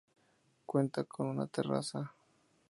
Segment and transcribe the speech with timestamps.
[0.65, 2.11] Cuenta con una terraza.